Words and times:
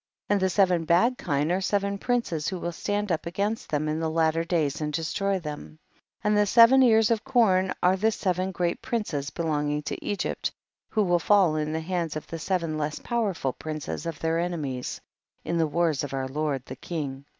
17. 0.29 0.33
And 0.35 0.41
the 0.41 0.49
seven 0.49 0.83
bad 0.83 1.15
kine 1.19 1.51
are 1.51 1.61
seven 1.61 1.99
princes, 1.99 2.47
who 2.47 2.57
will 2.57 2.71
stand 2.71 3.11
up 3.11 3.27
against 3.27 3.69
them 3.69 3.87
in 3.87 3.99
the 3.99 4.09
latter 4.09 4.43
days 4.43 4.81
and 4.81 4.91
destroy 4.91 5.37
them; 5.37 5.77
and 6.23 6.35
the 6.35 6.47
seven 6.47 6.81
ears 6.81 7.11
of 7.11 7.23
corn 7.23 7.71
are 7.83 7.95
the 7.95 8.09
seven 8.11 8.51
great 8.51 8.81
princes 8.81 9.29
be 9.29 9.43
longing 9.43 9.83
to 9.83 10.03
Egypt, 10.03 10.51
who 10.89 11.03
will 11.03 11.19
fall 11.19 11.55
in 11.55 11.71
the 11.71 11.81
hands 11.81 12.15
of 12.15 12.25
the 12.25 12.39
seven 12.39 12.79
less 12.79 12.97
powerful 12.97 13.53
princes 13.53 14.07
of 14.07 14.17
their 14.17 14.39
enemies, 14.39 14.99
in 15.45 15.59
the 15.59 15.67
wars 15.67 16.03
of 16.03 16.15
our 16.15 16.27
lord 16.27 16.65
the 16.65 16.75
king. 16.75 17.23